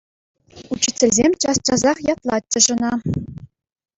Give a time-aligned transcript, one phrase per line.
[0.75, 2.93] Учительсем час-часах ятлатчӗҫ ӑна.